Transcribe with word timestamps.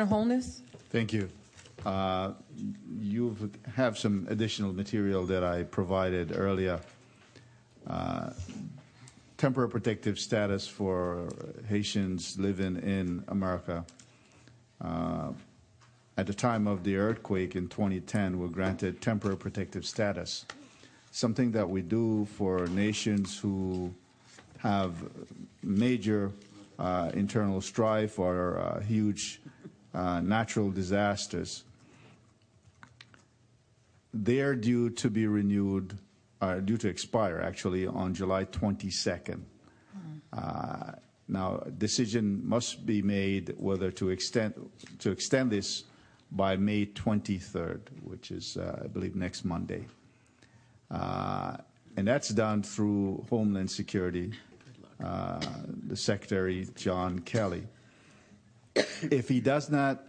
Holness? 0.00 0.62
Thank 0.90 1.12
you. 1.12 1.28
Uh, 1.84 2.32
You 3.00 3.36
have 3.76 3.98
some 3.98 4.26
additional 4.30 4.72
material 4.72 5.26
that 5.26 5.44
I 5.44 5.64
provided 5.64 6.32
earlier. 6.34 6.80
Uh, 7.86 8.30
Temporary 9.36 9.68
protective 9.68 10.18
status 10.20 10.68
for 10.68 11.28
Haitians 11.68 12.38
living 12.38 12.76
in 12.76 13.24
America. 13.28 13.84
Uh, 14.80 15.32
At 16.16 16.26
the 16.26 16.34
time 16.34 16.66
of 16.66 16.84
the 16.84 16.96
earthquake 16.96 17.54
in 17.56 17.68
2010, 17.68 18.38
were 18.38 18.48
granted 18.48 19.00
temporary 19.00 19.36
protective 19.36 19.84
status, 19.84 20.44
something 21.10 21.52
that 21.52 21.68
we 21.68 21.82
do 21.82 22.26
for 22.36 22.66
nations 22.68 23.38
who 23.38 23.92
have 24.58 24.92
major 25.62 26.30
uh, 26.78 27.10
internal 27.14 27.60
strife 27.60 28.18
or 28.18 28.58
uh, 28.58 28.80
huge 28.80 29.40
uh, 29.94 30.20
natural 30.20 30.70
disasters. 30.70 31.64
They're 34.14 34.54
due 34.54 34.90
to 34.90 35.10
be 35.10 35.26
renewed, 35.26 35.98
uh, 36.40 36.56
due 36.56 36.76
to 36.78 36.88
expire 36.88 37.40
actually 37.40 37.86
on 37.86 38.14
July 38.14 38.44
22nd. 38.44 39.42
Uh, 40.32 40.92
now, 41.28 41.62
a 41.64 41.70
decision 41.70 42.46
must 42.46 42.84
be 42.84 43.02
made 43.02 43.54
whether 43.58 43.90
to 43.92 44.10
extend 44.10 44.54
to 44.98 45.10
extend 45.10 45.50
this 45.50 45.84
by 46.30 46.56
May 46.56 46.86
23rd, 46.86 47.80
which 48.02 48.30
is, 48.30 48.56
uh, 48.56 48.82
I 48.84 48.86
believe, 48.86 49.14
next 49.14 49.44
Monday. 49.44 49.86
Uh, 50.90 51.56
and 51.96 52.08
that's 52.08 52.30
done 52.30 52.62
through 52.62 53.26
Homeland 53.28 53.70
Security, 53.70 54.32
uh, 55.02 55.40
the 55.86 55.96
Secretary 55.96 56.66
John 56.74 57.18
Kelly. 57.20 57.66
If 58.74 59.28
he 59.28 59.40
does 59.40 59.70
not 59.70 60.02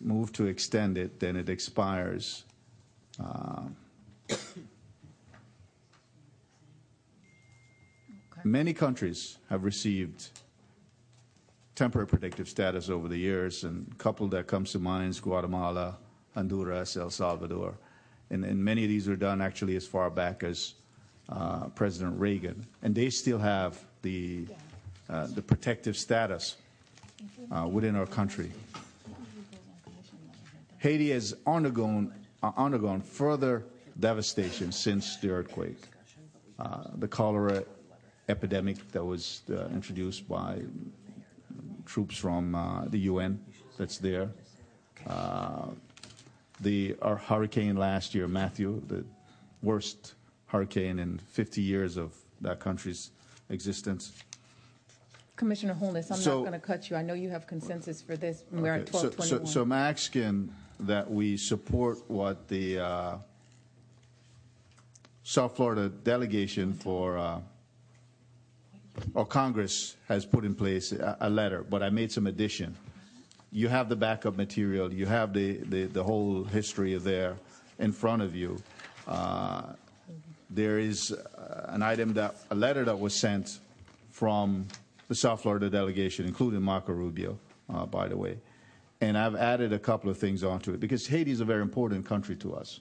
move 0.00 0.32
to 0.32 0.46
extend 0.46 0.98
it, 0.98 1.20
then 1.20 1.36
it 1.36 1.48
expires. 1.48 2.44
Uh, 3.22 3.62
Many 8.46 8.74
countries 8.74 9.38
have 9.48 9.64
received 9.64 10.28
temporary 11.74 12.06
protective 12.06 12.46
status 12.46 12.90
over 12.90 13.08
the 13.08 13.16
years, 13.16 13.64
and 13.64 13.90
a 13.90 13.94
couple 13.94 14.28
that 14.28 14.46
comes 14.46 14.72
to 14.72 14.78
mind 14.78 15.08
is 15.08 15.18
Guatemala, 15.18 15.96
Honduras, 16.34 16.94
El 16.98 17.08
Salvador. 17.08 17.74
And, 18.28 18.44
and 18.44 18.62
many 18.62 18.82
of 18.82 18.90
these 18.90 19.08
were 19.08 19.16
done 19.16 19.40
actually 19.40 19.76
as 19.76 19.86
far 19.86 20.10
back 20.10 20.42
as 20.42 20.74
uh, 21.30 21.68
President 21.68 22.20
Reagan. 22.20 22.66
And 22.82 22.94
they 22.94 23.08
still 23.08 23.38
have 23.38 23.82
the, 24.02 24.46
uh, 25.08 25.26
the 25.28 25.40
protective 25.40 25.96
status 25.96 26.56
uh, 27.54 27.66
within 27.66 27.96
our 27.96 28.06
country. 28.06 28.50
Haiti 30.78 31.10
has 31.10 31.34
undergone, 31.46 32.12
uh, 32.42 32.52
undergone 32.56 33.00
further 33.00 33.64
devastation 33.98 34.72
since 34.72 35.16
the 35.16 35.30
earthquake. 35.30 35.78
Uh, 36.58 36.84
the 36.96 37.08
cholera 37.08 37.64
epidemic 38.28 38.76
that 38.92 39.04
was 39.04 39.42
uh, 39.50 39.66
introduced 39.68 40.28
by 40.28 40.60
troops 41.86 42.16
from 42.16 42.54
uh, 42.54 42.84
the 42.86 42.98
UN 43.00 43.40
that's 43.78 43.98
there. 43.98 44.30
Uh, 45.06 45.66
the 46.60 46.96
our 47.02 47.16
hurricane 47.16 47.76
last 47.76 48.14
year, 48.14 48.28
Matthew, 48.28 48.80
the 48.86 49.04
worst 49.62 50.14
hurricane 50.46 50.98
in 50.98 51.18
50 51.18 51.60
years 51.60 51.96
of 51.96 52.14
that 52.40 52.60
country's 52.60 53.10
existence. 53.50 54.12
Commissioner 55.36 55.74
Holness, 55.74 56.10
I'm 56.10 56.18
So- 56.18 56.42
not 56.42 56.50
going 56.50 56.60
to 56.60 56.66
cut 56.66 56.90
you. 56.90 56.96
I 56.96 57.02
know 57.02 57.14
you 57.14 57.30
have 57.30 57.46
consensus 57.46 58.00
for 58.00 58.16
this. 58.16 58.44
We're 58.52 58.74
at 58.74 58.82
Okay, 58.82 58.92
so- 58.92 58.98
1221. 59.08 59.46
So, 59.46 59.52
so 59.52 59.62
I'm 59.62 59.72
asking 59.72 60.52
that 60.80 61.10
we 61.10 61.36
support 61.36 61.98
what 62.08 62.48
the 62.48 62.78
uh, 62.78 63.16
South 65.24 65.56
Florida 65.56 65.88
delegation 65.88 66.72
for, 66.72 67.18
uh, 67.18 67.40
or 69.14 69.26
Congress 69.26 69.96
has 70.08 70.24
put 70.24 70.44
in 70.44 70.54
place 70.54 70.92
a, 70.92 71.16
a 71.20 71.30
letter, 71.30 71.64
but 71.68 71.82
I 71.82 71.90
made 71.90 72.12
some 72.12 72.26
addition. 72.26 72.76
You 73.50 73.68
have 73.68 73.88
the 73.88 73.96
backup 73.96 74.36
material, 74.36 74.92
you 74.92 75.06
have 75.06 75.32
the, 75.32 75.58
the, 75.58 75.84
the 75.86 76.02
whole 76.02 76.44
history 76.44 76.96
there 76.98 77.36
in 77.78 77.92
front 77.92 78.22
of 78.22 78.36
you. 78.36 78.58
Uh, 79.06 79.62
there 80.50 80.78
is 80.78 81.10
uh, 81.12 81.66
an 81.68 81.82
item 81.82 82.12
that, 82.14 82.36
a 82.50 82.54
letter 82.54 82.84
that 82.84 82.98
was 82.98 83.14
sent 83.14 83.58
from 84.10 84.66
the 85.08 85.14
South 85.14 85.42
Florida 85.42 85.68
delegation, 85.70 86.26
including 86.26 86.62
Marco 86.62 86.92
Rubio, 86.92 87.38
uh, 87.72 87.86
by 87.86 88.08
the 88.08 88.16
way. 88.16 88.38
And 89.00 89.18
I've 89.18 89.34
added 89.34 89.72
a 89.72 89.78
couple 89.78 90.10
of 90.10 90.18
things 90.18 90.44
onto 90.44 90.72
it 90.72 90.80
because 90.80 91.06
Haiti 91.06 91.30
is 91.30 91.40
a 91.40 91.44
very 91.44 91.62
important 91.62 92.06
country 92.06 92.36
to 92.36 92.54
us. 92.54 92.80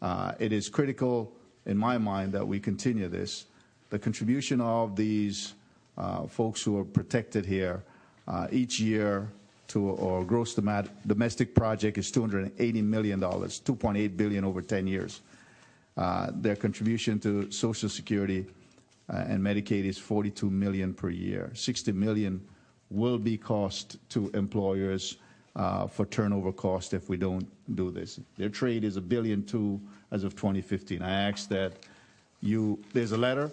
Uh, 0.00 0.32
it 0.38 0.52
is 0.52 0.68
critical, 0.68 1.32
in 1.66 1.76
my 1.76 1.98
mind, 1.98 2.32
that 2.32 2.46
we 2.46 2.60
continue 2.60 3.08
this. 3.08 3.46
The 3.90 3.98
contribution 3.98 4.60
of 4.60 4.94
these 4.94 5.54
uh, 5.96 6.26
folks 6.26 6.62
who 6.62 6.78
are 6.78 6.84
protected 6.84 7.44
here 7.44 7.82
uh, 8.28 8.46
each 8.52 8.78
year 8.78 9.28
to 9.68 9.96
our 9.96 10.24
gross 10.24 10.54
domestic 10.54 11.54
project 11.54 11.98
is 11.98 12.10
$280 12.10 12.84
million, 12.84 13.20
2.8 13.20 14.16
billion 14.16 14.44
over 14.44 14.62
10 14.62 14.86
years. 14.86 15.20
Uh, 15.96 16.30
their 16.32 16.56
contribution 16.56 17.18
to 17.18 17.50
Social 17.50 17.88
Security 17.88 18.46
uh, 18.46 18.52
and 19.08 19.42
Medicaid 19.42 19.84
is 19.84 19.98
42 19.98 20.50
million 20.50 20.92
per 20.92 21.08
year. 21.08 21.50
60 21.54 21.92
million 21.92 22.40
will 22.90 23.18
be 23.18 23.36
cost 23.36 23.96
to 24.10 24.30
employers 24.34 25.16
uh, 25.56 25.86
for 25.86 26.06
turnover 26.06 26.52
cost 26.52 26.94
if 26.94 27.08
we 27.08 27.16
don't 27.16 27.46
do 27.74 27.90
this. 27.90 28.20
Their 28.36 28.48
trade 28.48 28.84
is 28.84 28.96
a 28.96 29.00
billion 29.00 29.44
two 29.44 29.80
as 30.10 30.24
of 30.24 30.34
2015. 30.36 31.02
I 31.02 31.28
asked 31.28 31.48
that 31.50 31.72
you. 32.40 32.78
There's 32.92 33.12
a 33.12 33.16
letter, 33.18 33.50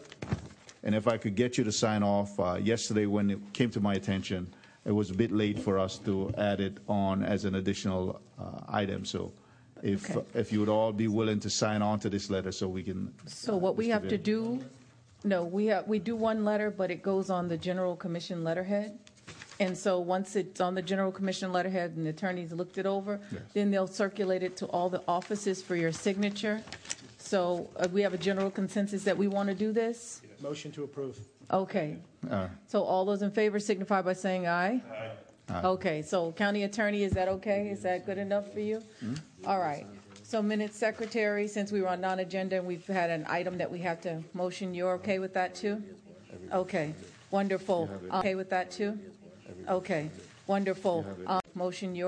and 0.84 0.94
if 0.94 1.08
I 1.08 1.18
could 1.18 1.36
get 1.36 1.58
you 1.58 1.64
to 1.64 1.72
sign 1.72 2.04
off 2.04 2.40
uh, 2.40 2.56
yesterday 2.62 3.06
when 3.08 3.32
it 3.32 3.40
came 3.54 3.70
to 3.72 3.80
my 3.80 3.96
attention, 3.96 4.48
it 4.86 4.92
was 4.92 5.10
a 5.10 5.14
bit 5.16 5.32
late 5.32 5.58
for 5.58 5.80
us 5.80 5.98
to 6.00 6.32
add 6.38 6.60
it 6.60 6.78
on 6.88 7.24
as 7.24 7.46
an 7.46 7.56
additional 7.56 8.22
uh, 8.40 8.62
item. 8.68 9.06
So. 9.06 9.32
If, 9.84 10.10
Okay. 10.10 10.26
if 10.34 10.54
you 10.54 10.62
would 10.62 10.70
all 10.70 10.94
be 10.94 11.10
willing 11.10 11.40
to 11.42 11.50
sign 11.50 11.82
on 11.84 12.00
to 12.00 12.10
this 12.10 12.30
letter 12.30 12.52
so 12.52 12.68
we 12.68 12.82
can. 12.82 13.14
So 13.28 13.56
what 13.58 13.76
we 13.76 13.90
have 13.90 14.08
to 14.08 14.18
do, 14.18 14.64
no, 15.24 15.44
we 15.44 15.68
have, 15.68 15.88
we 15.88 16.00
do 16.00 16.16
one 16.16 16.46
letter, 16.46 16.70
but 16.70 16.92
it 16.92 17.02
goes 17.02 17.30
on 17.30 17.48
the 17.48 17.58
general 17.58 17.96
commission 17.96 18.44
letterhead. 18.44 18.98
And 19.60 19.78
so 19.78 20.00
once 20.00 20.36
it's 20.36 20.60
on 20.60 20.76
the 20.76 20.82
general 20.82 21.12
commission 21.12 21.54
letterhead 21.54 21.94
and 21.96 22.06
the 22.06 22.10
attorneys 22.10 22.52
looked 22.52 22.78
it 22.78 22.86
over, 22.86 23.20
Yes. 23.32 23.42
then 23.54 23.72
they'll 23.72 23.88
circulate 23.88 24.44
it 24.44 24.58
to 24.58 24.66
all 24.68 24.90
the 24.90 25.02
offices 25.08 25.62
for 25.62 25.76
your 25.78 25.92
signature. 25.94 26.62
So 27.18 27.70
uh, 27.78 27.88
we 27.92 28.02
have 28.02 28.14
a 28.14 28.18
general 28.18 28.52
consensus 28.52 29.04
that 29.06 29.18
we 29.18 29.28
want 29.28 29.48
to 29.50 29.56
do 29.56 29.72
this? 29.72 30.22
Motion 30.42 30.72
to 30.74 30.84
approve. 30.84 31.18
Okay. 31.50 31.98
Uh, 32.30 32.50
So 32.68 32.84
all 32.84 33.06
those 33.06 33.22
in 33.22 33.32
favor 33.32 33.58
signify 33.60 34.02
by 34.02 34.14
saying 34.14 34.46
aye. 34.48 34.82
Okay, 35.64 36.02
so 36.02 36.32
county 36.34 36.64
attorney, 36.64 37.04
is 37.04 37.14
that 37.14 37.28
okay? 37.30 37.70
Is 37.70 37.84
that 37.84 38.06
good 38.06 38.18
enough 38.18 38.52
for 38.52 38.60
you? 38.60 38.82
All 39.46 39.60
right. 39.60 39.86
So 40.28 40.42
minutes 40.42 40.76
secretary, 40.76 41.48
since 41.48 41.72
we 41.72 41.82
were 41.82 41.88
on 41.88 42.02
non-agenda 42.02 42.56
and 42.56 42.66
we've 42.66 42.88
had 42.88 43.12
an 43.12 43.28
item 43.30 43.60
that 43.60 43.72
we 43.72 43.78
have 43.82 44.02
to 44.02 44.24
motion, 44.34 44.74
you're 44.74 44.94
okay 44.94 45.20
with 45.20 45.36
that 45.36 45.54
too? 45.54 45.84
Okay, 46.52 46.96
wonderful. 47.30 47.88
Okay 48.12 48.34
with 48.34 48.50
that 48.50 48.72
too? 48.72 48.98
Okay, 49.70 50.10
wonderful. 50.48 51.06
Um, 51.28 51.42
Motion, 51.54 51.96
you're 51.96 52.04